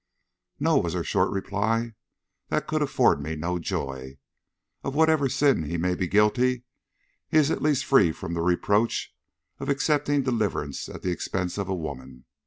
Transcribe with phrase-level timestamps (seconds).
[0.59, 1.93] "No," was her short reply;
[2.47, 4.17] "that could but afford me joy.
[4.83, 6.63] Of whatever sin he may be guilty,
[7.29, 9.13] he is at least free from the reproach
[9.59, 12.25] of accepting deliverance at the expense of a woman.